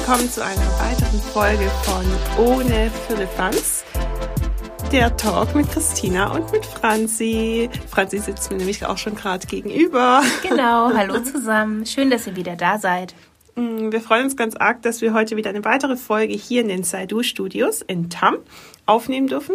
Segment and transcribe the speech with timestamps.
[0.00, 3.84] willkommen zu einer weiteren Folge von Ohne Firlefanz.
[4.90, 7.68] Der Talk mit Christina und mit Franzi.
[7.86, 10.22] Franzi sitzt mir nämlich auch schon gerade gegenüber.
[10.42, 11.84] Genau, hallo zusammen.
[11.84, 13.14] Schön, dass ihr wieder da seid.
[13.56, 16.68] Mm, wir freuen uns ganz arg, dass wir heute wieder eine weitere Folge hier in
[16.68, 18.36] den Saidu Studios in Tam
[18.86, 19.54] aufnehmen dürfen.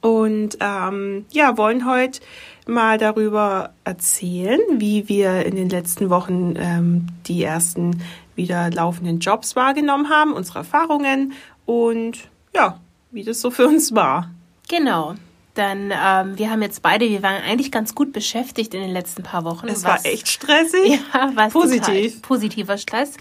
[0.00, 2.20] Und ähm, ja, wollen heute
[2.68, 8.00] mal darüber erzählen, wie wir in den letzten Wochen ähm, die ersten
[8.38, 11.34] wieder laufenden Jobs wahrgenommen haben, unsere Erfahrungen
[11.66, 14.30] und ja, wie das so für uns war.
[14.68, 15.14] Genau.
[15.54, 19.24] Dann, ähm, wir haben jetzt beide, wir waren eigentlich ganz gut beschäftigt in den letzten
[19.24, 19.66] paar Wochen.
[19.66, 21.00] Es was, war echt stressig.
[21.12, 22.22] Ja, was positiv.
[22.22, 23.14] positiver Stress.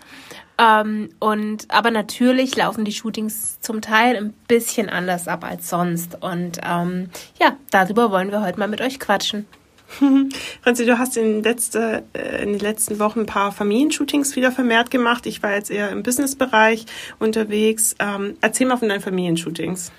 [0.59, 6.21] Ähm, und aber natürlich laufen die Shootings zum Teil ein bisschen anders ab als sonst.
[6.21, 9.47] Und ähm, ja, darüber wollen wir heute mal mit euch quatschen.
[10.61, 14.91] Franzi, du hast in, letzte, äh, in den letzten Wochen ein paar Familienshootings wieder vermehrt
[14.91, 15.25] gemacht.
[15.25, 16.85] Ich war jetzt eher im Businessbereich
[17.19, 17.95] unterwegs.
[17.99, 19.91] Ähm, erzähl mal von deinen Familienshootings.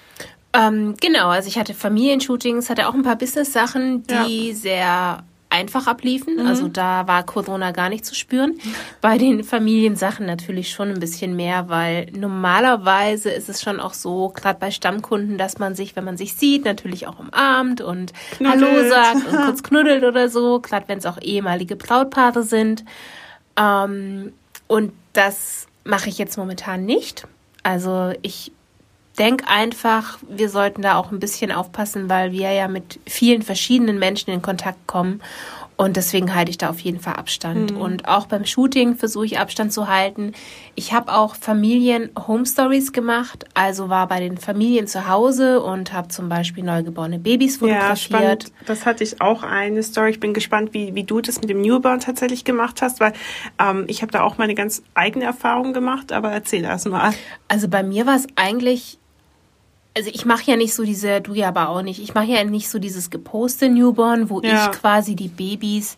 [0.53, 4.55] Ähm, genau, also ich hatte Familienshootings, hatte auch ein paar Business-Sachen, die ja.
[4.55, 5.25] sehr
[5.59, 6.37] einfach abliefen.
[6.37, 6.47] Mhm.
[6.47, 8.59] Also da war Corona gar nicht zu spüren.
[9.01, 14.29] Bei den Familiensachen natürlich schon ein bisschen mehr, weil normalerweise ist es schon auch so,
[14.29, 18.63] gerade bei Stammkunden, dass man sich, wenn man sich sieht, natürlich auch umarmt und knuddelt.
[18.63, 22.85] Hallo sagt und kurz knuddelt oder so, gerade wenn es auch ehemalige Brautpaare sind.
[23.57, 24.33] Ähm,
[24.69, 27.27] und das mache ich jetzt momentan nicht.
[27.65, 28.53] Also ich
[29.19, 33.99] denke einfach, wir sollten da auch ein bisschen aufpassen, weil wir ja mit vielen verschiedenen
[33.99, 35.21] Menschen in Kontakt kommen.
[35.79, 37.71] Und deswegen halte ich da auf jeden Fall Abstand.
[37.71, 37.81] Mhm.
[37.81, 40.33] Und auch beim Shooting versuche ich Abstand zu halten.
[40.75, 46.09] Ich habe auch Familien-Home Stories gemacht, also war bei den Familien zu Hause und habe
[46.09, 48.43] zum Beispiel neugeborene Babys fotografiert.
[48.43, 50.11] Ja, Das hatte ich auch eine Story.
[50.11, 53.13] Ich bin gespannt, wie, wie du das mit dem Newborn tatsächlich gemacht hast, weil
[53.61, 56.11] ähm, ich habe da auch meine ganz eigene Erfahrung gemacht.
[56.11, 57.15] Aber erzähl erst mal.
[57.47, 58.99] Also bei mir war es eigentlich
[59.99, 62.45] also ich mache ja nicht so diese, du ja aber auch nicht, ich mache ja
[62.45, 64.71] nicht so dieses geposte Newborn, wo ja.
[64.71, 65.97] ich quasi die Babys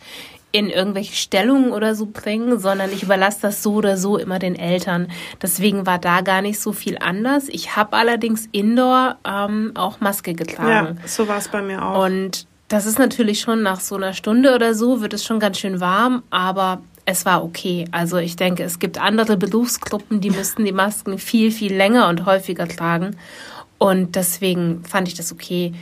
[0.53, 4.57] in irgendwelche Stellungen oder so bringe, sondern ich überlasse das so oder so immer den
[4.57, 5.09] Eltern.
[5.43, 7.49] Deswegen war da gar nicht so viel anders.
[7.49, 10.99] Ich habe allerdings indoor ähm, auch Maske getragen.
[10.99, 12.05] Ja, so war es bei mir auch.
[12.05, 15.59] Und das ist natürlich schon nach so einer Stunde oder so, wird es schon ganz
[15.59, 17.85] schön warm, aber es war okay.
[17.91, 22.27] Also ich denke, es gibt andere Berufsgruppen, die müssten die Masken viel, viel länger und
[22.27, 23.17] häufiger tragen.
[23.81, 25.73] Und deswegen fand ich das okay.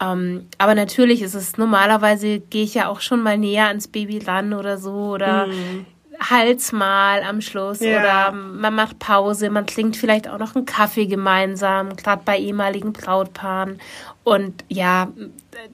[0.00, 4.18] Ähm, aber natürlich ist es normalerweise gehe ich ja auch schon mal näher ans Baby
[4.18, 5.84] ran oder so oder mm.
[6.20, 7.98] Hals mal am Schluss ja.
[7.98, 12.92] oder man macht Pause, man trinkt vielleicht auch noch einen Kaffee gemeinsam, gerade bei ehemaligen
[12.92, 13.80] Brautpaaren.
[14.22, 15.08] Und ja,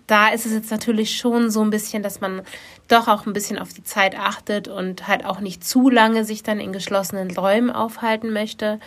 [0.07, 2.41] da ist es jetzt natürlich schon so ein bisschen, dass man
[2.89, 6.43] doch auch ein bisschen auf die Zeit achtet und halt auch nicht zu lange sich
[6.43, 8.81] dann in geschlossenen Räumen aufhalten möchte.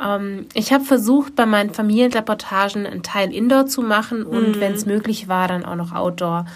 [0.00, 4.60] Ähm, ich habe versucht, bei meinen Familienreportagen einen Teil Indoor zu machen und mhm.
[4.60, 6.46] wenn es möglich war, dann auch noch Outdoor.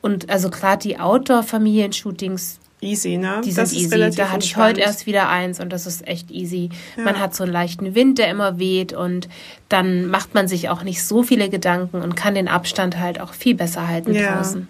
[0.00, 3.40] Und also gerade die Outdoor-Familienshootings, Easy, ne?
[3.42, 4.10] Die sind easy.
[4.14, 6.68] Da hatte ich heute erst wieder eins und das ist echt easy.
[6.96, 7.04] Ja.
[7.04, 9.28] Man hat so einen leichten Wind, der immer weht und
[9.70, 13.32] dann macht man sich auch nicht so viele Gedanken und kann den Abstand halt auch
[13.32, 14.36] viel besser halten ja.
[14.36, 14.68] draußen.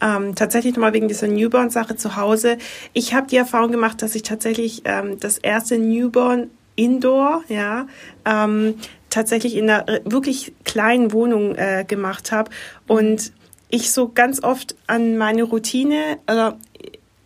[0.00, 2.58] Ähm, tatsächlich nochmal wegen dieser Newborn-Sache zu Hause.
[2.94, 7.86] Ich habe die Erfahrung gemacht, dass ich tatsächlich ähm, das erste Newborn Indoor, ja,
[8.24, 8.74] ähm,
[9.10, 12.50] tatsächlich in einer äh, wirklich kleinen Wohnung äh, gemacht habe
[12.86, 13.32] und
[13.68, 16.56] ich so ganz oft an meine Routine, also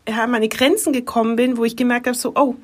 [0.08, 2.56] ja, meine Grenzen gekommen bin, wo ich gemerkt habe, so, oh,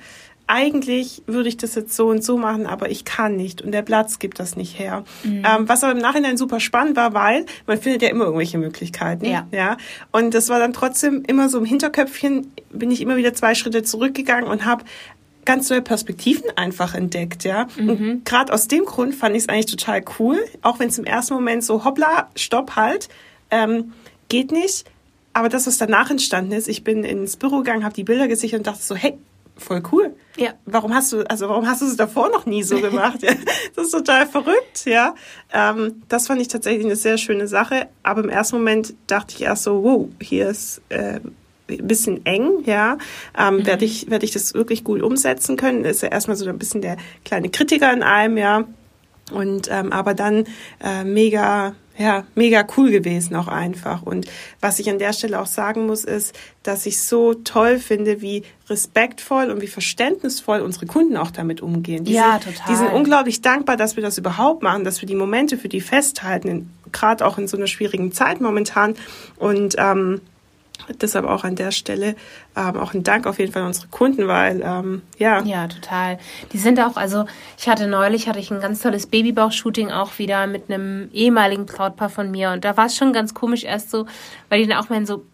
[0.46, 3.82] eigentlich würde ich das jetzt so und so machen, aber ich kann nicht und der
[3.82, 5.04] Platz gibt das nicht her.
[5.22, 5.44] Mhm.
[5.46, 9.26] Ähm, was aber im Nachhinein super spannend war, weil man findet ja immer irgendwelche Möglichkeiten.
[9.26, 9.46] Ja.
[9.52, 9.76] ja.
[10.10, 13.84] Und das war dann trotzdem immer so im Hinterköpfchen, bin ich immer wieder zwei Schritte
[13.84, 14.84] zurückgegangen und habe
[15.44, 17.66] ganz neue Perspektiven einfach entdeckt, ja.
[17.76, 17.88] Mhm.
[17.88, 21.04] Und gerade aus dem Grund fand ich es eigentlich total cool, auch wenn es im
[21.04, 23.08] ersten Moment so hoppla, stopp halt,
[23.50, 23.92] ähm,
[24.28, 24.84] geht nicht.
[25.32, 28.58] Aber das, was danach entstanden ist, ich bin ins Büro gegangen, habe die Bilder gesichert
[28.58, 29.16] und dachte so, hey,
[29.56, 30.14] voll cool.
[30.36, 30.54] Ja.
[30.64, 33.18] Warum hast du, also warum hast du es davor noch nie so gemacht?
[33.76, 35.14] das ist total verrückt, ja.
[35.52, 37.88] Ähm, das fand ich tatsächlich eine sehr schöne Sache.
[38.02, 41.20] Aber im ersten Moment dachte ich erst so, wow, hier ist äh,
[41.78, 42.98] bisschen eng, ja.
[43.38, 43.66] Ähm, mhm.
[43.66, 45.84] Werde ich, werde ich das wirklich gut umsetzen können?
[45.84, 48.64] Ist ja erstmal so ein bisschen der kleine Kritiker in allem, ja.
[49.32, 50.44] Und ähm, aber dann
[50.82, 54.02] äh, mega ja, mega cool gewesen auch einfach.
[54.02, 54.26] Und
[54.60, 58.42] was ich an der Stelle auch sagen muss, ist, dass ich so toll finde, wie
[58.70, 62.04] respektvoll und wie verständnisvoll unsere Kunden auch damit umgehen.
[62.04, 62.66] Die ja, sind, total.
[62.70, 65.82] Die sind unglaublich dankbar, dass wir das überhaupt machen, dass wir die Momente für die
[65.82, 68.94] festhalten, gerade auch in so einer schwierigen Zeit momentan.
[69.36, 70.22] Und ähm,
[71.00, 72.16] Deshalb auch an der Stelle
[72.56, 75.42] ähm, auch ein Dank auf jeden Fall an unsere Kunden, weil ähm, ja.
[75.42, 76.18] Ja, total.
[76.52, 77.26] Die sind auch, also
[77.58, 82.08] ich hatte neulich, hatte ich ein ganz tolles Babybauch-Shooting auch wieder mit einem ehemaligen Brautpaar
[82.08, 84.06] von mir und da war es schon ganz komisch erst so,
[84.48, 85.24] weil die dann auch mal so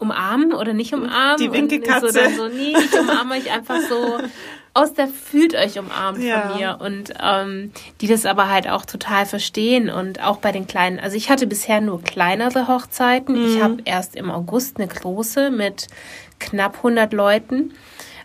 [0.00, 1.36] umarmen oder nicht umarmen.
[1.38, 2.06] Die Winkelkatze.
[2.06, 4.18] Und so, dann so, nee, ich umarme euch einfach so
[4.72, 6.42] aus der fühlt euch umarmt ja.
[6.42, 10.66] von mir und ähm, die das aber halt auch total verstehen und auch bei den
[10.66, 13.36] kleinen, also ich hatte bisher nur kleinere Hochzeiten.
[13.36, 13.46] Mhm.
[13.46, 15.88] Ich habe erst im August eine große mit
[16.38, 17.72] knapp 100 Leuten,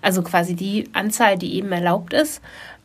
[0.02, 2.42] also quasi die Anzahl, die eben erlaubt ist.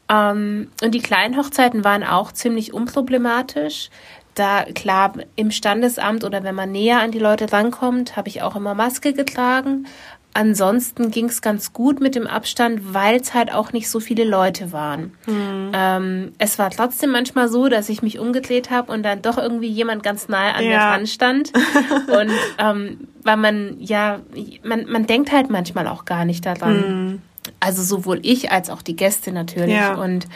[0.08, 3.90] Ähm, und die kleinen Hochzeiten waren auch ziemlich unproblematisch
[4.34, 8.56] da klar im Standesamt oder wenn man näher an die Leute rankommt, habe ich auch
[8.56, 9.86] immer Maske getragen.
[10.32, 14.22] Ansonsten ging es ganz gut mit dem Abstand, weil es halt auch nicht so viele
[14.24, 15.12] Leute waren.
[15.26, 15.72] Mhm.
[15.72, 19.68] Ähm, es war trotzdem manchmal so, dass ich mich umgedreht habe und dann doch irgendwie
[19.68, 20.70] jemand ganz nahe an ja.
[20.70, 21.52] mir dran stand.
[22.06, 24.20] und ähm, weil man ja,
[24.62, 27.08] man, man denkt halt manchmal auch gar nicht daran.
[27.08, 27.22] Mhm.
[27.58, 29.74] Also sowohl ich als auch die Gäste natürlich.
[29.74, 29.94] Ja.
[29.94, 30.28] Und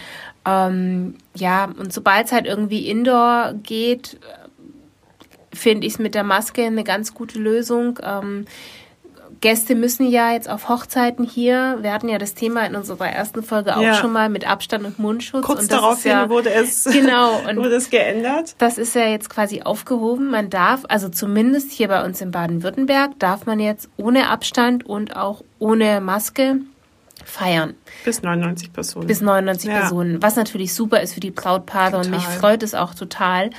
[0.44, 4.19] ähm, ja, und sobald es halt irgendwie indoor geht,
[5.52, 8.00] finde ich es mit der Maske eine ganz gute Lösung.
[8.02, 8.46] Ähm,
[9.44, 13.43] Gäste müssen ja jetzt auf Hochzeiten hier, wir hatten ja das Thema in unserer ersten
[13.43, 13.93] Folge auch ja.
[13.93, 15.44] schon mal mit Abstand und Mundschutz.
[15.44, 18.55] Kurz und daraufhin ja, wurde es genau, wurde es geändert.
[18.56, 20.31] Das ist ja jetzt quasi aufgehoben.
[20.31, 25.14] Man darf, also zumindest hier bei uns in Baden-Württemberg, darf man jetzt ohne Abstand und
[25.14, 26.61] auch ohne Maske
[27.23, 27.75] feiern.
[28.06, 29.06] Bis 99 Personen.
[29.06, 29.81] Bis 99 ja.
[29.81, 33.50] Personen, was natürlich super ist für die Brautpaare und mich freut es auch total.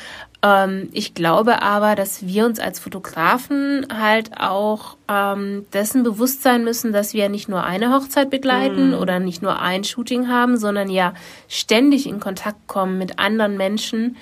[0.46, 6.64] Ähm, ich glaube aber, dass wir uns als Fotografen halt auch ähm, dessen bewusst sein
[6.64, 8.98] müssen, dass wir nicht nur eine Hochzeit begleiten mhm.
[8.98, 11.14] oder nicht nur ein Shooting haben, sondern ja
[11.48, 14.18] ständig in Kontakt kommen mit anderen Menschen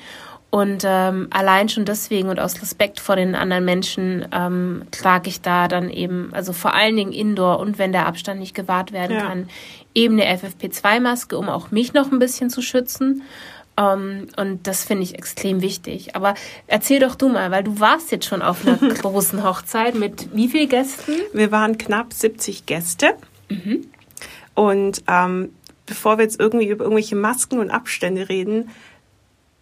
[0.50, 5.42] und ähm, allein schon deswegen und aus Respekt vor den anderen Menschen ähm, trage ich
[5.42, 9.18] da dann eben, also vor allen Dingen Indoor und wenn der Abstand nicht gewahrt werden
[9.18, 9.28] ja.
[9.28, 9.50] kann,
[9.96, 13.24] eben eine FFP2-Maske, um auch mich noch ein bisschen zu schützen.
[13.76, 16.16] Um, ähm, und das finde ich extrem wichtig.
[16.16, 16.36] Aber
[16.68, 20.48] erzähl doch du mal, weil du warst jetzt schon auf einer großen Hochzeit mit wie
[20.48, 21.14] vielen Gästen?
[21.34, 23.16] Wir waren knapp 70 Gäste.
[23.50, 23.88] Mhm.
[24.54, 25.50] Und ähm,
[25.88, 28.70] bevor wir jetzt irgendwie über irgendwelche Masken und Abstände reden,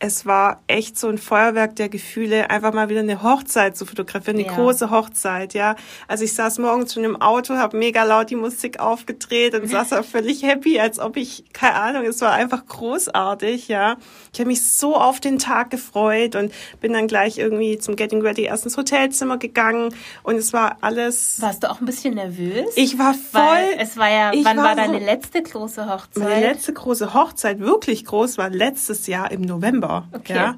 [0.04, 4.38] es war echt so ein Feuerwerk der Gefühle, einfach mal wieder eine Hochzeit zu fotografieren,
[4.38, 4.56] eine ja.
[4.56, 5.76] große Hochzeit, ja.
[6.08, 9.90] Also ich saß morgens schon im Auto, habe mega laut die Musik aufgedreht und saß
[9.90, 13.98] da völlig happy, als ob ich, keine Ahnung, es war einfach großartig, ja.
[14.34, 18.24] Ich habe mich so auf den Tag gefreut und bin dann gleich irgendwie zum Getting
[18.24, 19.94] Ready erst ins Hotelzimmer gegangen
[20.24, 21.40] und es war alles.
[21.42, 22.72] Warst du auch ein bisschen nervös?
[22.76, 23.40] Ich war voll.
[23.40, 26.24] Weil es war ja, wann war, war deine letzte große Hochzeit?
[26.24, 29.91] Meine letzte große Hochzeit, wirklich groß, war letztes Jahr im November.
[30.14, 30.36] Okay.
[30.36, 30.56] Ja?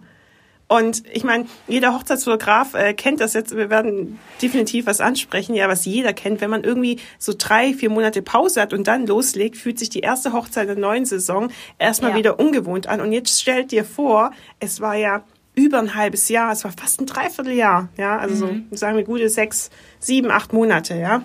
[0.68, 3.56] Und ich meine, jeder Hochzeitsfotograf äh, kennt das jetzt.
[3.56, 6.42] Wir werden definitiv was ansprechen, ja, was jeder kennt.
[6.42, 10.00] Wenn man irgendwie so drei, vier Monate Pause hat und dann loslegt, fühlt sich die
[10.00, 12.18] erste Hochzeit der neuen Saison erstmal ja.
[12.18, 13.02] wieder ungewohnt an.
[13.02, 17.00] Und jetzt stellt dir vor, es war ja über ein halbes Jahr, es war fast
[17.00, 18.66] ein Dreivierteljahr, ja, also mhm.
[18.72, 19.70] so sagen wir gute sechs,
[20.00, 21.24] sieben, acht Monate, ja.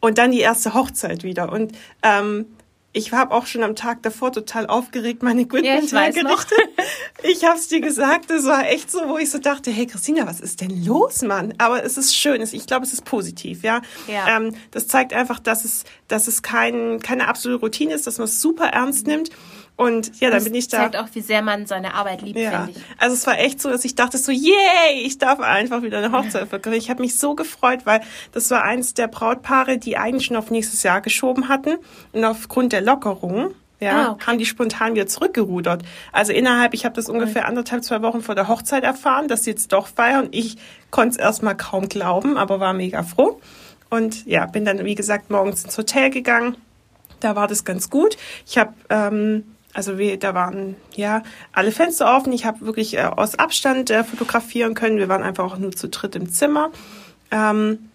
[0.00, 1.52] Und dann die erste Hochzeit wieder.
[1.52, 1.72] Und
[2.02, 2.46] ähm,
[2.94, 6.58] ich habe auch schon am Tag davor total aufgeregt meine Equipment ja, hergerichtet.
[7.22, 10.26] Ich habe es dir gesagt, es war echt so, wo ich so dachte, hey Christina,
[10.26, 11.54] was ist denn los, Mann?
[11.58, 13.80] Aber es ist schön, ich glaube, es ist positiv, ja.
[14.08, 14.36] ja.
[14.36, 18.26] Ähm, das zeigt einfach, dass es, dass es kein, keine absolute Routine ist, dass man
[18.26, 19.30] es super ernst nimmt.
[19.76, 20.76] Und ja, dann das bin ich da.
[20.78, 22.64] Das zeigt auch, wie sehr man seine Arbeit liebt, ja.
[22.64, 22.84] finde ich.
[22.98, 26.12] Also es war echt so, dass ich dachte so, yay, ich darf einfach wieder eine
[26.12, 26.76] Hochzeit verkaufen.
[26.76, 28.00] Ich habe mich so gefreut, weil
[28.32, 31.78] das war eins der Brautpaare, die eigentlich schon auf nächstes Jahr geschoben hatten.
[32.12, 34.26] Und aufgrund der Lockerung ja, ah, okay.
[34.26, 35.82] haben die spontan wieder zurückgerudert.
[36.12, 39.50] Also innerhalb, ich habe das ungefähr anderthalb, zwei Wochen vor der Hochzeit erfahren, dass sie
[39.50, 40.28] jetzt doch feiern.
[40.30, 40.56] Ich
[40.90, 43.40] konnte es erstmal kaum glauben, aber war mega froh.
[43.90, 46.56] Und ja, bin dann, wie gesagt, morgens ins Hotel gegangen.
[47.18, 48.16] Da war das ganz gut.
[48.46, 52.32] Ich habe ähm, also wir, da waren ja alle Fenster offen.
[52.32, 54.98] Ich habe wirklich äh, aus Abstand äh, fotografieren können.
[54.98, 56.70] Wir waren einfach auch nur zu dritt im Zimmer.
[57.30, 57.90] Ähm,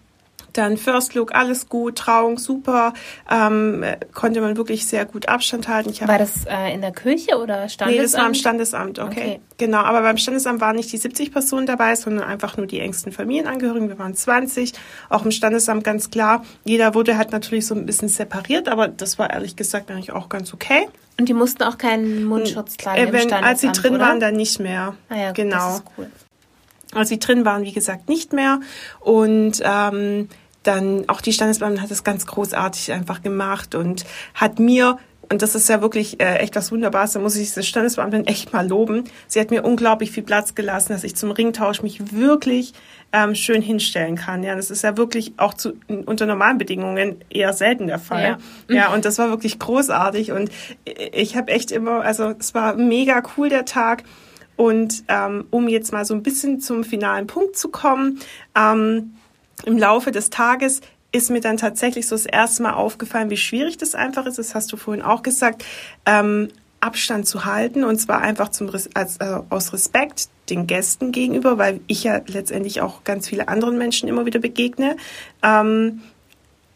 [0.58, 2.92] dann First Look, alles gut, Trauung super,
[3.30, 5.94] ähm, konnte man wirklich sehr gut Abstand halten.
[6.06, 7.90] War das äh, in der Kirche oder Standesamt?
[7.90, 9.08] Nee, das war im Standesamt, okay.
[9.08, 9.40] okay.
[9.58, 13.12] Genau, aber beim Standesamt waren nicht die 70 Personen dabei, sondern einfach nur die engsten
[13.12, 13.88] Familienangehörigen.
[13.88, 14.72] Wir waren 20,
[15.10, 16.44] auch im Standesamt ganz klar.
[16.64, 20.28] Jeder wurde halt natürlich so ein bisschen separiert, aber das war ehrlich gesagt eigentlich auch
[20.28, 20.88] ganz okay.
[21.18, 24.04] Und die mussten auch keinen Mundschutz tragen äh, wenn, Als sie drin oder?
[24.04, 24.94] waren, dann nicht mehr.
[25.08, 25.56] Ah ja, genau.
[25.56, 26.10] Das ist cool.
[26.94, 28.60] Als sie drin waren, wie gesagt, nicht mehr.
[29.00, 30.28] Und ähm,
[30.62, 34.98] dann auch die Standesbeamtin hat das ganz großartig einfach gemacht und hat mir
[35.30, 38.52] und das ist ja wirklich äh, echt was Wunderbares, da muss ich diese Standesbeamtin echt
[38.52, 39.04] mal loben.
[39.26, 42.72] Sie hat mir unglaublich viel Platz gelassen, dass ich zum Ringtausch mich wirklich
[43.12, 44.42] ähm, schön hinstellen kann.
[44.42, 45.74] Ja, das ist ja wirklich auch zu,
[46.06, 48.38] unter normalen Bedingungen eher selten der Fall.
[48.68, 50.50] Ja, ja und das war wirklich großartig und
[50.84, 54.04] ich habe echt immer, also es war mega cool der Tag.
[54.56, 58.18] Und ähm, um jetzt mal so ein bisschen zum finalen Punkt zu kommen,
[58.56, 59.14] ähm,
[59.64, 63.78] im Laufe des Tages ist mir dann tatsächlich so das erste Mal aufgefallen, wie schwierig
[63.78, 64.38] das einfach ist.
[64.38, 65.64] Das hast du vorhin auch gesagt.
[66.06, 66.48] Ähm,
[66.80, 71.80] Abstand zu halten und zwar einfach zum, als, äh, aus Respekt den Gästen gegenüber, weil
[71.88, 74.96] ich ja letztendlich auch ganz viele anderen Menschen immer wieder begegne.
[75.42, 76.02] Ähm,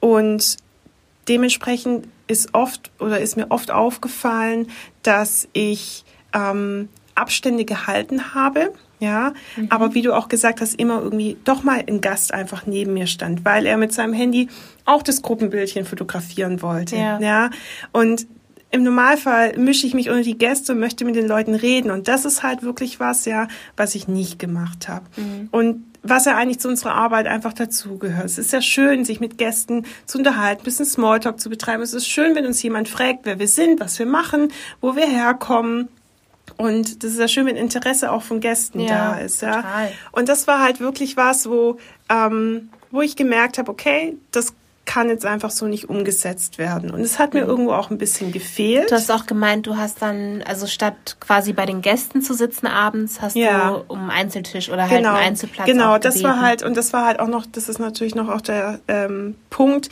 [0.01, 0.57] und
[1.29, 4.69] dementsprechend ist oft oder ist mir oft aufgefallen,
[5.03, 8.73] dass ich ähm, Abstände gehalten habe
[9.03, 9.35] ja.
[9.57, 9.67] Mhm.
[9.71, 13.09] Aber wie du auch gesagt hast, immer irgendwie doch mal ein Gast einfach neben mir
[13.09, 14.49] stand, weil er mit seinem Handy
[14.85, 16.97] auch das Gruppenbildchen fotografieren wollte.
[16.97, 17.19] Ja.
[17.21, 17.51] ja?
[17.91, 18.27] Und
[18.71, 21.91] im Normalfall mische ich mich unter die Gäste und möchte mit den Leuten reden.
[21.91, 25.05] Und das ist halt wirklich was, ja, was ich nicht gemacht habe.
[25.17, 25.49] Mhm.
[25.51, 28.25] Und was ja eigentlich zu unserer Arbeit einfach dazugehört.
[28.25, 31.83] Es ist ja schön, sich mit Gästen zu unterhalten, ein bisschen Smalltalk zu betreiben.
[31.83, 34.49] Es ist schön, wenn uns jemand fragt, wer wir sind, was wir machen,
[34.81, 35.89] wo wir herkommen.
[36.57, 39.43] Und das ist ja schön, wenn Interesse auch von Gästen ja, da ist.
[39.43, 39.57] Ja.
[39.57, 39.93] Total.
[40.13, 41.79] Und das war halt wirklich was, wo,
[42.09, 44.55] ähm, wo ich gemerkt habe, okay, das
[44.85, 46.91] kann jetzt einfach so nicht umgesetzt werden.
[46.91, 47.49] Und es hat mir mhm.
[47.51, 48.91] irgendwo auch ein bisschen gefehlt.
[48.91, 52.67] Du hast auch gemeint, du hast dann, also statt quasi bei den Gästen zu sitzen
[52.67, 53.71] abends, hast ja.
[53.71, 55.11] du um Einzeltisch oder halt genau.
[55.11, 55.67] einen Einzelplatz.
[55.67, 58.41] Genau, das war halt, und das war halt auch noch, das ist natürlich noch auch
[58.41, 59.89] der ähm, Punkt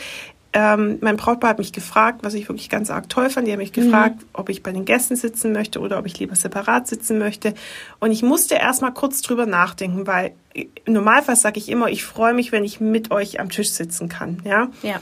[0.53, 3.47] ähm, mein Brautpaar hat mich gefragt, was ich wirklich ganz arg toll fand.
[3.47, 4.29] Die haben mich gefragt, mhm.
[4.33, 7.55] ob ich bei den Gästen sitzen möchte oder ob ich lieber separat sitzen möchte.
[8.01, 12.05] Und ich musste erst mal kurz drüber nachdenken, weil im Normalfall sage ich immer, ich
[12.05, 14.43] freue mich, wenn ich mit euch am Tisch sitzen kann.
[14.45, 14.69] Ja.
[14.83, 15.01] ja.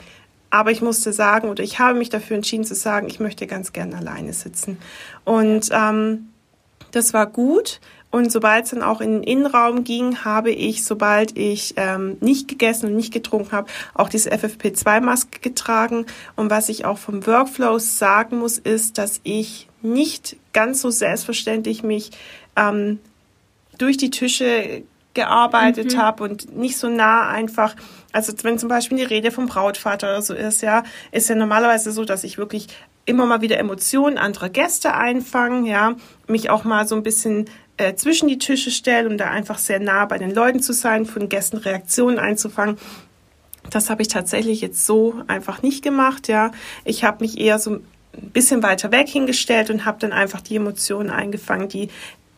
[0.51, 3.73] Aber ich musste sagen, oder ich habe mich dafür entschieden zu sagen, ich möchte ganz
[3.73, 4.79] gern alleine sitzen.
[5.25, 6.29] Und ähm,
[6.91, 11.37] das war gut, und sobald es dann auch in den Innenraum ging, habe ich, sobald
[11.37, 16.07] ich ähm, nicht gegessen und nicht getrunken habe, auch diese FFP2-Maske getragen.
[16.35, 21.83] Und was ich auch vom Workflow sagen muss, ist, dass ich nicht ganz so selbstverständlich
[21.83, 22.11] mich
[22.57, 22.99] ähm,
[23.77, 25.99] durch die Tische gearbeitet mhm.
[25.99, 27.77] habe und nicht so nah einfach,
[28.13, 31.93] also wenn zum Beispiel die Rede vom Brautvater oder so ist, ja, ist ja normalerweise
[31.93, 32.69] so, dass ich wirklich
[33.05, 35.97] immer mal wieder Emotionen anderer Gäste einfange, ja,
[36.27, 37.47] mich auch mal so ein bisschen
[37.79, 41.07] äh, zwischen die Tische stelle, um da einfach sehr nah bei den Leuten zu sein,
[41.07, 42.77] von Gästen Reaktionen einzufangen.
[43.71, 46.51] Das habe ich tatsächlich jetzt so einfach nicht gemacht, ja.
[46.85, 47.83] Ich habe mich eher so ein
[48.33, 51.89] bisschen weiter weg hingestellt und habe dann einfach die Emotionen eingefangen, die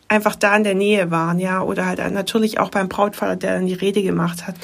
[0.07, 3.65] einfach da in der Nähe waren, ja, oder halt natürlich auch beim Brautvater, der dann
[3.65, 4.55] die Rede gemacht hat.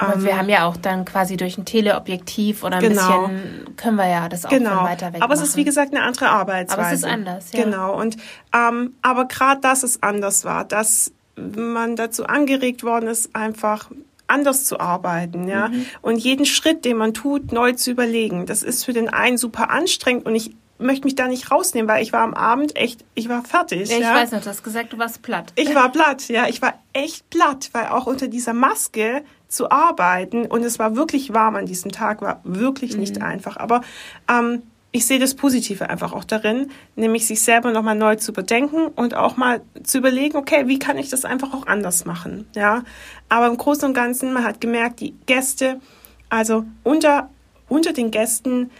[0.00, 3.28] Aber ähm, wir haben ja auch dann quasi durch ein Teleobjektiv oder ein genau.
[3.28, 4.84] bisschen können wir ja das auch genau.
[4.84, 6.80] weiter weg Aber es ist wie gesagt eine andere Arbeitsweise.
[6.80, 7.64] Aber es ist anders, ja.
[7.64, 7.98] Genau.
[7.98, 8.16] Und
[8.54, 13.90] ähm, aber gerade dass es anders war, dass man dazu angeregt worden ist, einfach
[14.26, 15.68] anders zu arbeiten, ja.
[15.68, 15.86] Mhm.
[16.02, 18.46] Und jeden Schritt, den man tut, neu zu überlegen.
[18.46, 22.02] Das ist für den einen super anstrengend und ich möchte mich da nicht rausnehmen, weil
[22.02, 23.88] ich war am Abend echt, ich war fertig.
[23.90, 24.14] Ja, ich ja.
[24.14, 25.52] weiß noch, du hast gesagt, du warst platt.
[25.56, 26.48] Ich war platt, ja.
[26.48, 31.34] Ich war echt platt, weil auch unter dieser Maske zu arbeiten und es war wirklich
[31.34, 33.24] warm an diesem Tag, war wirklich nicht mhm.
[33.24, 33.56] einfach.
[33.56, 33.82] Aber
[34.28, 38.88] ähm, ich sehe das Positive einfach auch darin, nämlich sich selber nochmal neu zu bedenken
[38.88, 42.82] und auch mal zu überlegen, okay, wie kann ich das einfach auch anders machen, ja.
[43.28, 45.80] Aber im Großen und Ganzen, man hat gemerkt, die Gäste,
[46.28, 47.30] also unter,
[47.68, 48.70] unter den Gästen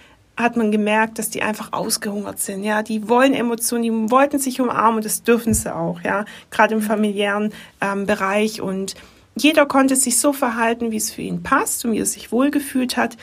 [0.42, 2.82] hat man gemerkt, dass die einfach ausgehungert sind, ja.
[2.82, 6.24] Die wollen Emotionen, die wollten sich umarmen und das dürfen sie auch, ja.
[6.50, 8.94] Gerade im familiären ähm, Bereich und
[9.36, 12.96] jeder konnte sich so verhalten, wie es für ihn passt und wie er sich wohlgefühlt
[12.96, 13.16] hat.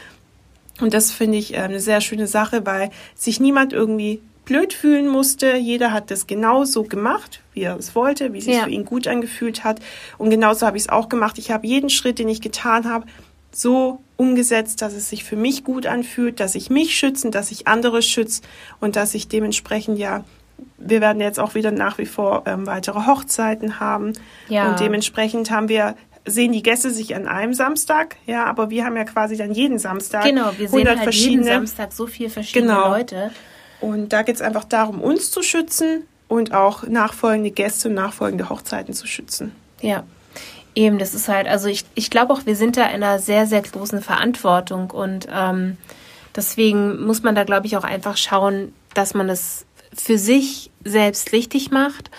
[0.79, 5.07] Und das finde ich äh, eine sehr schöne Sache, weil sich niemand irgendwie blöd fühlen
[5.07, 5.57] musste.
[5.57, 8.63] Jeder hat das genauso gemacht, wie er es wollte, wie es sich ja.
[8.63, 9.79] für ihn gut angefühlt hat.
[10.17, 11.37] Und genauso habe ich es auch gemacht.
[11.37, 13.05] Ich habe jeden Schritt, den ich getan habe,
[13.57, 17.67] so umgesetzt, dass es sich für mich gut anfühlt, dass ich mich schützen, dass ich
[17.67, 18.41] andere schütze
[18.79, 20.23] und dass ich dementsprechend ja
[20.79, 24.13] wir werden jetzt auch wieder nach wie vor ähm, weitere Hochzeiten haben.
[24.47, 24.69] Ja.
[24.69, 25.95] Und dementsprechend haben wir
[26.25, 29.79] sehen die Gäste sich an einem Samstag, ja, aber wir haben ja quasi dann jeden
[29.79, 32.89] Samstag genau, wir sehen halt jeden Samstag so viele verschiedene genau.
[32.89, 33.31] Leute.
[33.79, 38.49] Und da geht es einfach darum, uns zu schützen und auch nachfolgende Gäste und nachfolgende
[38.49, 39.55] Hochzeiten zu schützen.
[39.81, 40.03] Ja,
[40.77, 43.47] eben, das ist halt, also ich, ich glaube auch, wir sind da in einer sehr,
[43.47, 45.77] sehr großen Verantwortung und ähm,
[46.35, 51.31] deswegen muss man da, glaube ich, auch einfach schauen, dass man es für sich selbst
[51.31, 52.11] richtig macht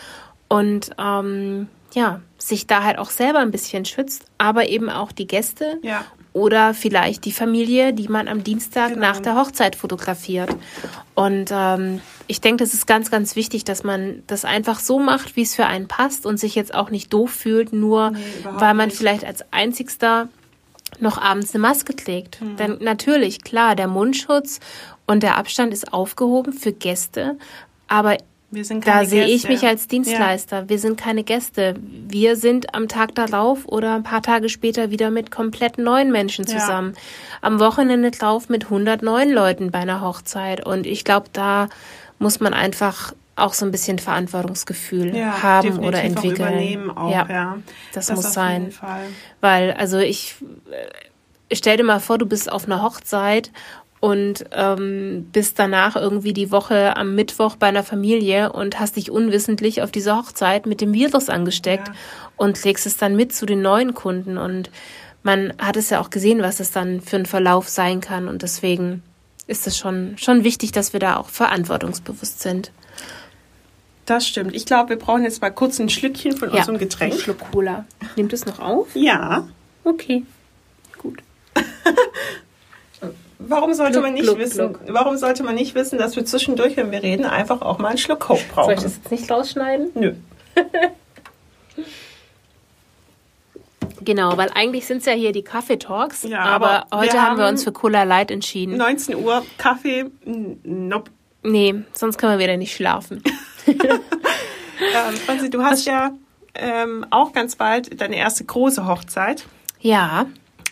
[0.49, 5.29] und ähm, ja, sich da halt auch selber ein bisschen schützt, aber eben auch die
[5.29, 5.79] Gäste.
[5.83, 6.05] Ja.
[6.39, 9.01] Oder vielleicht die Familie, die man am Dienstag genau.
[9.01, 10.51] nach der Hochzeit fotografiert.
[11.15, 15.35] Und ähm, ich denke, das ist ganz, ganz wichtig, dass man das einfach so macht,
[15.35, 18.75] wie es für einen passt und sich jetzt auch nicht doof fühlt, nur nee, weil
[18.75, 18.99] man nicht.
[18.99, 20.29] vielleicht als einzigster
[21.01, 22.41] noch abends eine Maske trägt.
[22.41, 22.57] Mhm.
[22.57, 24.61] Denn natürlich, klar, der Mundschutz
[25.07, 27.37] und der Abstand ist aufgehoben für Gäste,
[27.89, 28.17] aber
[28.51, 30.61] da sehe ich mich als Dienstleister.
[30.61, 30.69] Ja.
[30.69, 31.75] Wir sind keine Gäste.
[31.81, 36.47] Wir sind am Tag darauf oder ein paar Tage später wieder mit komplett neuen Menschen
[36.47, 36.95] zusammen.
[36.95, 37.01] Ja.
[37.43, 40.65] Am Wochenende drauf mit 109 Leuten bei einer Hochzeit.
[40.65, 41.69] Und ich glaube, da
[42.19, 46.49] muss man einfach auch so ein bisschen Verantwortungsgefühl ja, haben oder entwickeln.
[46.49, 47.59] Übernehmen auch, ja, ja.
[47.93, 48.73] Das, das muss sein.
[49.41, 50.37] Weil, also ich
[50.71, 53.51] äh, stell dir mal vor, du bist auf einer Hochzeit
[54.01, 59.11] und ähm, bist danach irgendwie die Woche am Mittwoch bei einer Familie und hast dich
[59.11, 61.95] unwissentlich auf diese Hochzeit mit dem Virus angesteckt ja.
[62.37, 64.39] und trägst es dann mit zu den neuen Kunden.
[64.39, 64.71] Und
[65.23, 68.29] man hat es ja auch gesehen, was es dann für ein Verlauf sein kann.
[68.29, 69.03] Und deswegen
[69.49, 72.71] ist es schon, schon wichtig, dass wir da auch verantwortungsbewusst sind.
[74.07, 74.55] Das stimmt.
[74.55, 77.15] Ich glaube, wir brauchen jetzt mal kurz ein Schlückchen von ja, unserem Getränk.
[77.15, 77.85] Ein Schluck Cola.
[78.17, 78.89] Nimmt es noch auf?
[78.95, 79.47] Ja.
[79.85, 80.25] Okay.
[80.97, 81.23] Gut.
[83.49, 84.73] Warum sollte Gluck, man nicht Gluck, wissen?
[84.75, 84.81] Gluck.
[84.89, 87.99] Warum sollte man nicht wissen, dass wir zwischendurch, wenn wir reden, einfach auch mal einen
[87.99, 88.67] Schluck Coke brauchen?
[88.67, 89.91] Soll ich das jetzt nicht rausschneiden?
[89.95, 90.15] Nö.
[94.03, 97.39] genau, weil eigentlich sind es ja hier die Kaffeetalks, ja, aber, aber heute haben, haben,
[97.39, 98.77] wir uns für Cola Light entschieden.
[98.77, 101.11] 19 Uhr Kaffee, nope.
[101.43, 103.23] Nee, sonst können wir wieder nicht schlafen.
[103.67, 105.85] ähm, Franzi, du hast Was?
[105.87, 106.11] ja
[106.55, 109.47] ähm, auch ganz bald deine erste große Hochzeit.
[109.81, 110.27] Ja.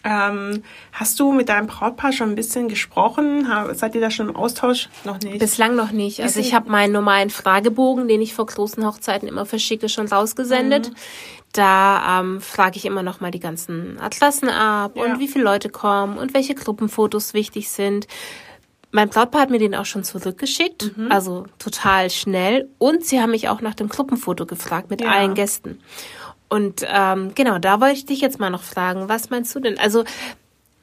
[0.09, 3.49] Ähm, hast du mit deinem Brautpaar schon ein bisschen gesprochen?
[3.73, 4.89] Seid ihr da schon im Austausch?
[5.05, 5.41] Noch nicht?
[5.41, 6.21] Bislang noch nicht.
[6.21, 10.91] Also ich habe meinen normalen Fragebogen, den ich vor großen Hochzeiten immer verschicke, schon rausgesendet.
[10.91, 10.97] Mhm.
[11.53, 15.03] Da ähm, frage ich immer noch mal die ganzen Atlassen ab ja.
[15.05, 18.07] und wie viele Leute kommen und welche Gruppenfotos wichtig sind.
[18.93, 21.11] Mein Brautpaar hat mir den auch schon zurückgeschickt, mhm.
[21.11, 22.71] also total schnell.
[22.79, 25.11] Und sie haben mich auch nach dem Gruppenfoto gefragt mit ja.
[25.11, 25.81] allen Gästen.
[26.49, 29.79] Und ähm, genau, da wollte ich dich jetzt mal noch fragen, was meinst du denn?
[29.79, 30.05] Also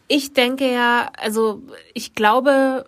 [0.08, 1.62] ich denke ja, also
[1.94, 2.86] ich glaube,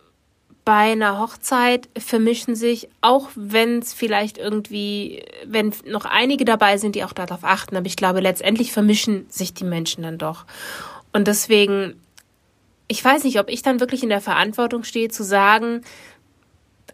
[0.66, 6.96] bei einer Hochzeit vermischen sich, auch wenn es vielleicht irgendwie, wenn noch einige dabei sind,
[6.96, 10.46] die auch darauf achten, aber ich glaube, letztendlich vermischen sich die Menschen dann doch.
[11.14, 12.02] Und deswegen,
[12.88, 15.82] ich weiß nicht, ob ich dann wirklich in der Verantwortung stehe, zu sagen,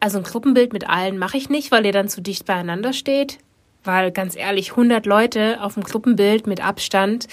[0.01, 3.38] also ein Gruppenbild mit allen mache ich nicht, weil ihr dann zu dicht beieinander steht.
[3.84, 7.28] Weil ganz ehrlich, 100 Leute auf dem Gruppenbild mit Abstand,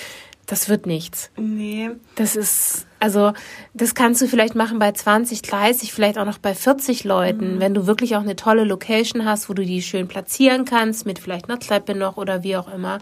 [0.47, 1.31] das wird nichts.
[1.37, 1.91] Nee.
[2.15, 3.33] Das ist, also,
[3.75, 7.61] das kannst du vielleicht machen bei 20, 30, vielleicht auch noch bei 40 Leuten, mhm.
[7.61, 11.19] wenn du wirklich auch eine tolle Location hast, wo du die schön platzieren kannst, mit
[11.19, 12.99] vielleicht einer Treppe noch oder wie auch immer.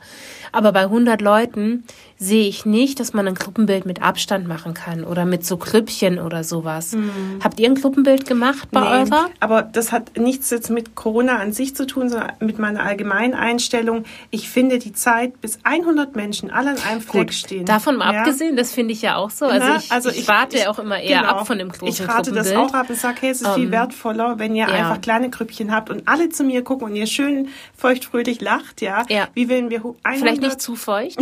[0.52, 1.84] Aber bei 100 Leuten
[2.18, 6.18] sehe ich nicht, dass man ein Gruppenbild mit Abstand machen kann oder mit so Krüppchen
[6.18, 6.92] oder sowas.
[6.92, 7.40] Mhm.
[7.42, 9.28] Habt ihr ein Gruppenbild gemacht bei nee, eurer?
[9.40, 13.34] Aber das hat nichts jetzt mit Corona an sich zu tun, sondern mit meiner allgemeinen
[13.34, 14.04] Einstellung.
[14.30, 17.66] Ich finde die Zeit, bis 100 Menschen alle an einem Fleck Gut, stehen.
[17.66, 18.06] Davon ja.
[18.06, 19.46] abgesehen, das finde ich ja auch so.
[19.46, 21.32] Also, Na, ich, also ich, ich warte ich, auch immer eher genau.
[21.32, 23.54] ab von dem großen Ich rate das auch ab und sage, hey, es ist um,
[23.54, 24.74] viel ähm, wertvoller, wenn ihr ja.
[24.74, 29.04] einfach kleine Grüppchen habt und alle zu mir gucken und ihr schön feuchtfröhlich lacht, ja.
[29.08, 29.28] ja.
[29.34, 31.18] Wie wenn wir 100 Vielleicht nicht zu feucht.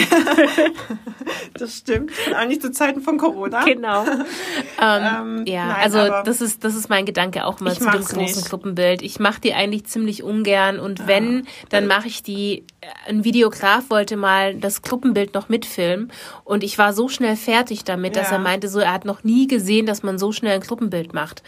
[1.54, 2.10] das stimmt.
[2.38, 3.64] Auch nicht zu Zeiten von Corona.
[3.64, 4.04] Genau.
[4.82, 8.04] ähm, ähm, ja, nein, also das ist, das ist mein Gedanke auch mal zu dem
[8.04, 8.50] großen nicht.
[8.50, 9.02] Gruppenbild.
[9.02, 11.06] Ich mache die eigentlich ziemlich ungern und ja.
[11.06, 12.64] wenn, dann mache ich die,
[13.06, 16.12] ein Videograf wollte mal das Gruppenbild noch mitfilmen
[16.44, 19.46] und ich war so schnell fertig damit, dass er meinte, so er hat noch nie
[19.46, 21.42] gesehen, dass man so schnell ein Gruppenbild macht.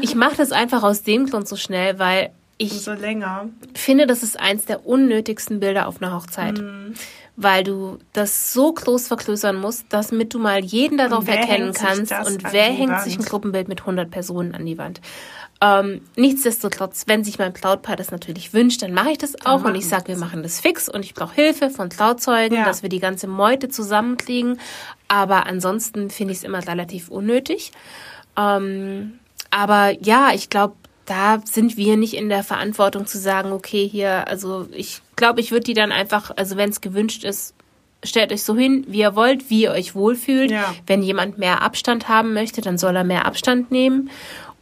[0.00, 2.92] ich mache das einfach aus dem Grund so schnell, weil ich so
[3.74, 6.58] finde, das ist eins der unnötigsten Bilder auf einer Hochzeit.
[6.58, 6.94] Mhm
[7.36, 12.52] weil du das so groß vergrößern musst, damit du mal jeden darauf erkennen kannst und
[12.52, 13.02] wer hängt Wand?
[13.02, 15.00] sich ein Gruppenbild mit 100 Personen an die Wand.
[15.60, 19.72] Ähm, nichtsdestotrotz, wenn sich mein Brautpaar das natürlich wünscht, dann mache ich das auch dann
[19.72, 22.64] und ich sage, wir machen das fix und ich brauche Hilfe von Trauzeugen, ja.
[22.64, 24.60] dass wir die ganze Meute zusammenkriegen.
[25.08, 27.72] Aber ansonsten finde ich es immer relativ unnötig.
[28.36, 29.18] Ähm,
[29.50, 30.74] aber ja, ich glaube,
[31.06, 35.50] da sind wir nicht in der Verantwortung zu sagen, okay, hier, also ich glaube, ich
[35.50, 37.54] würde die dann einfach, also wenn es gewünscht ist,
[38.02, 40.50] stellt euch so hin, wie ihr wollt, wie ihr euch wohlfühlt.
[40.50, 40.74] Ja.
[40.86, 44.10] Wenn jemand mehr Abstand haben möchte, dann soll er mehr Abstand nehmen.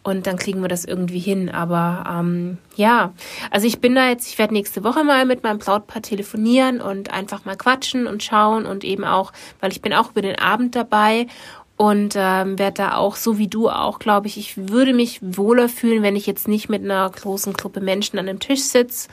[0.05, 1.49] Und dann kriegen wir das irgendwie hin.
[1.49, 3.13] Aber ähm, ja,
[3.51, 7.13] also ich bin da jetzt, ich werde nächste Woche mal mit meinem Brautpaar telefonieren und
[7.13, 10.75] einfach mal quatschen und schauen und eben auch, weil ich bin auch über den Abend
[10.75, 11.29] dabei
[11.77, 15.69] und ähm, werde da auch, so wie du auch, glaube ich, ich würde mich wohler
[15.69, 19.09] fühlen, wenn ich jetzt nicht mit einer großen Gruppe Menschen an einem Tisch sitze,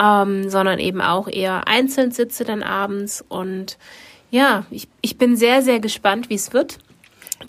[0.00, 3.24] ähm, sondern eben auch eher einzeln sitze dann abends.
[3.28, 3.78] Und
[4.30, 6.78] ja, ich, ich bin sehr, sehr gespannt, wie es wird.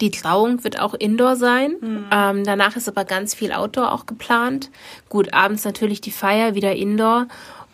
[0.01, 1.75] Die Trauung wird auch Indoor sein.
[1.81, 2.05] Mhm.
[2.11, 4.69] Ähm, danach ist aber ganz viel Outdoor auch geplant.
[5.09, 7.27] Gut, abends natürlich die Feier wieder Indoor.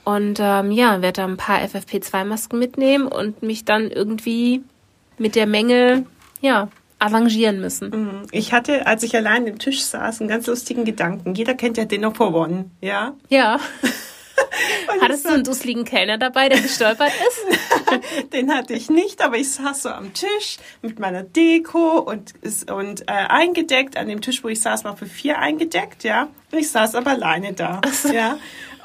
[0.05, 4.63] Und ähm, ja, werde da ein paar FFP2-Masken mitnehmen und mich dann irgendwie
[5.17, 6.05] mit der Menge,
[6.41, 6.67] ja,
[6.99, 7.89] arrangieren müssen.
[7.89, 8.27] Mhm.
[8.31, 11.35] Ich hatte, als ich allein am Tisch saß, einen ganz lustigen Gedanken.
[11.35, 13.13] Jeder kennt ja Dinner for One, ja?
[13.29, 13.59] Ja.
[15.01, 18.31] Hattest du einen dusseligen Kellner dabei, der gestolpert ist?
[18.33, 22.33] Den hatte ich nicht, aber ich saß so am Tisch mit meiner Deko und,
[22.71, 23.97] und äh, eingedeckt.
[23.97, 26.29] An dem Tisch, wo ich saß, war für vier eingedeckt, ja.
[26.51, 28.13] Und ich saß aber alleine da, so.
[28.13, 28.37] ja.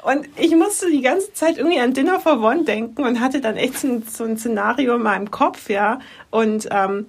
[0.03, 3.57] Und ich musste die ganze Zeit irgendwie an Dinner for One denken und hatte dann
[3.57, 5.99] echt so ein, so ein Szenario in meinem Kopf, ja.
[6.29, 7.07] Und ähm,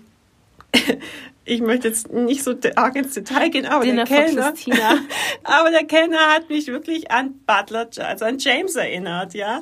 [1.51, 4.55] ich möchte jetzt nicht so arg ins Detail gehen, aber Dinner der Kellner,
[5.45, 9.61] aber der Kellner hat mich wirklich an Butler, also an James erinnert, ja.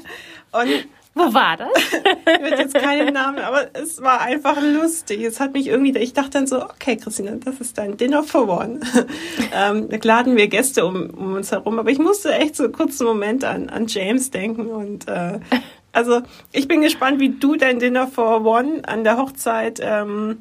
[0.52, 1.70] Und wo war das?
[1.82, 5.22] ich würde jetzt keinen Namen, aber es war einfach lustig.
[5.22, 8.48] Es hat mich irgendwie, ich dachte dann so, okay, Christina, das ist dein Dinner for
[8.48, 8.80] One.
[9.54, 12.72] ähm, da laden wir Gäste um, um uns herum, aber ich musste echt so einen
[12.72, 15.40] kurzen Moment an, an James denken und äh,
[15.92, 16.20] also
[16.52, 20.34] ich bin gespannt, wie du dein Dinner for One an der Hochzeit ähm, äh,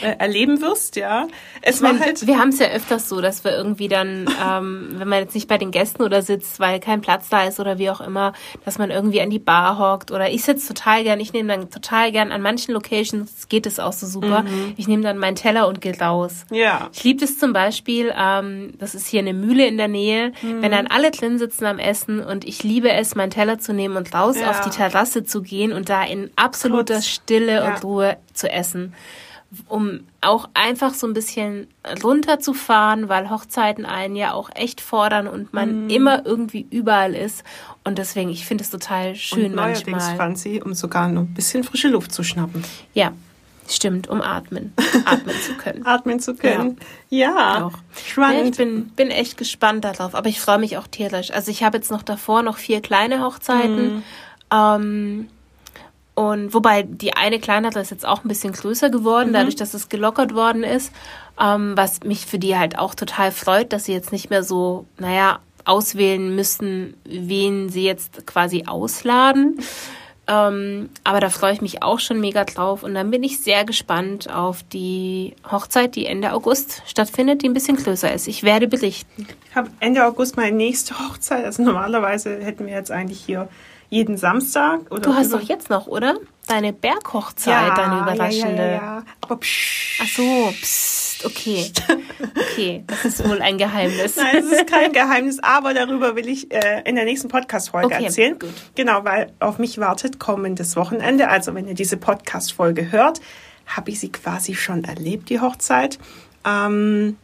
[0.00, 1.26] erleben wirst, ja.
[1.62, 2.26] Es war halt.
[2.26, 5.48] Wir haben es ja öfters so, dass wir irgendwie dann, ähm, wenn man jetzt nicht
[5.48, 8.32] bei den Gästen oder sitzt, weil kein Platz da ist oder wie auch immer,
[8.64, 11.70] dass man irgendwie an die Bar hockt oder ich sitze total gern, ich nehme dann
[11.70, 14.42] total gern an manchen Locations geht es auch so super.
[14.42, 14.74] Mhm.
[14.76, 16.44] Ich nehme dann meinen Teller und gehe raus.
[16.50, 16.90] Ja.
[16.92, 20.62] Ich liebe das zum Beispiel, ähm, das ist hier eine Mühle in der Nähe, mhm.
[20.62, 23.96] wenn dann alle drin sitzen am Essen und ich liebe es, meinen Teller zu nehmen
[23.96, 24.50] und raus ja.
[24.50, 27.06] auf die Terrasse zu gehen und da in absoluter Kurz.
[27.06, 27.68] Stille ja.
[27.68, 28.92] und Ruhe zu essen
[29.68, 31.68] um auch einfach so ein bisschen
[32.02, 35.90] runterzufahren, weil Hochzeiten einen ja auch echt fordern und man mm.
[35.90, 37.44] immer irgendwie überall ist.
[37.84, 40.16] Und deswegen, ich finde es total schön und manchmal.
[40.16, 42.64] Fancy, um sogar noch ein bisschen frische Luft zu schnappen.
[42.92, 43.12] Ja,
[43.68, 44.72] stimmt, um atmen,
[45.04, 45.86] atmen zu können.
[45.86, 46.78] atmen zu können.
[47.08, 47.66] Ja, ja.
[47.66, 47.78] Auch.
[48.04, 48.40] spannend.
[48.40, 51.30] Ja, ich bin, bin echt gespannt darauf, aber ich freue mich auch tierisch.
[51.30, 53.98] Also ich habe jetzt noch davor noch vier kleine Hochzeiten.
[53.98, 54.02] Mm.
[54.52, 55.28] Ähm,
[56.16, 59.34] und wobei die eine kleinere ist jetzt auch ein bisschen größer geworden, mhm.
[59.34, 60.90] dadurch, dass es gelockert worden ist.
[61.38, 64.86] Ähm, was mich für die halt auch total freut, dass sie jetzt nicht mehr so,
[64.98, 69.60] naja, auswählen müssen, wen sie jetzt quasi ausladen.
[70.26, 72.82] Ähm, aber da freue ich mich auch schon mega drauf.
[72.82, 77.54] Und dann bin ich sehr gespannt auf die Hochzeit, die Ende August stattfindet, die ein
[77.54, 78.26] bisschen größer ist.
[78.26, 79.26] Ich werde berichten.
[79.50, 81.44] Ich habe Ende August meine nächste Hochzeit.
[81.44, 83.50] Also normalerweise hätten wir jetzt eigentlich hier
[83.88, 84.80] jeden Samstag.
[84.90, 86.16] Oder du hast doch jetzt noch, oder?
[86.48, 88.62] Deine Berghochzeit, ja, deine überraschende.
[88.62, 89.02] Ja, ja, ja.
[89.20, 90.00] Aber psch.
[90.02, 91.72] Ach so, pst, okay.
[92.38, 94.16] Okay, das ist wohl ein Geheimnis.
[94.16, 98.04] Nein, es ist kein Geheimnis, aber darüber will ich äh, in der nächsten Podcast-Folge okay,
[98.04, 98.38] erzählen.
[98.38, 98.50] Gut.
[98.74, 101.28] Genau, weil auf mich wartet kommendes Wochenende.
[101.28, 103.20] Also wenn ihr diese Podcast-Folge hört,
[103.66, 105.98] habe ich sie quasi schon erlebt, die Hochzeit.
[106.44, 107.16] Ähm,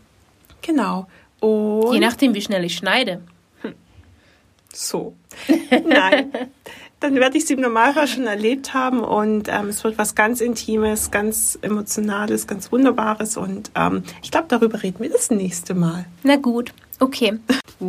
[0.62, 1.06] genau.
[1.40, 3.22] Und Je nachdem, wie schnell ich schneide.
[4.72, 5.14] So.
[5.70, 6.32] Nein.
[7.02, 10.40] Dann werde ich sie im Normalfall schon erlebt haben und ähm, es wird was ganz
[10.40, 16.04] Intimes, ganz Emotionales, ganz Wunderbares und ähm, ich glaube, darüber reden wir das nächste Mal.
[16.22, 17.40] Na gut, okay.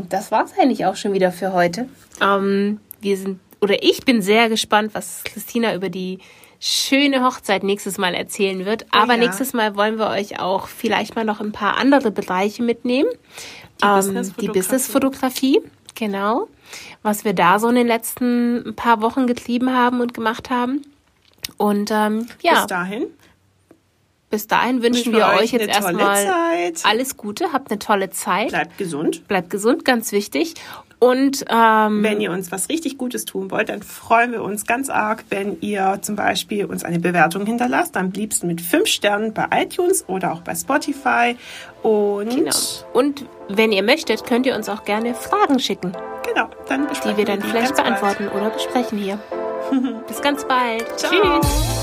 [0.10, 1.88] Das war es eigentlich auch schon wieder für heute.
[2.22, 6.18] Ähm, wir sind, oder ich bin sehr gespannt, was Christina über die
[6.60, 8.86] schöne Hochzeit nächstes Mal erzählen wird.
[8.86, 9.20] Oh, Aber ja.
[9.20, 13.10] nächstes Mal wollen wir euch auch vielleicht mal noch ein paar andere Bereiche mitnehmen.
[13.80, 14.48] Die ähm, Businessfotografie.
[14.48, 15.62] Die Businessfotografie,
[15.94, 16.48] genau
[17.02, 20.82] was wir da so in den letzten paar Wochen getrieben haben und gemacht haben.
[21.58, 22.54] Und ähm, ja.
[22.54, 23.06] Bis dahin.
[24.30, 28.50] Bis dahin wünschen wir euch jetzt erstmal alles Gute, habt eine tolle Zeit.
[28.50, 29.28] Bleibt gesund.
[29.28, 30.56] Bleibt gesund, ganz wichtig.
[30.98, 34.90] Und ähm, wenn ihr uns was richtig Gutes tun wollt, dann freuen wir uns ganz
[34.90, 37.96] arg, wenn ihr zum Beispiel uns eine Bewertung hinterlasst.
[37.96, 41.36] Am liebsten mit fünf Sternen bei iTunes oder auch bei Spotify.
[41.84, 42.56] Und, genau.
[42.94, 45.92] und wenn ihr möchtet, könnt ihr uns auch gerne Fragen schicken.
[46.26, 48.36] Genau, dann besprechen die wir dann vielleicht beantworten bald.
[48.36, 49.20] oder besprechen hier.
[50.08, 51.00] Bis ganz bald.
[51.00, 51.12] Ciao.
[51.12, 51.83] Tschüss.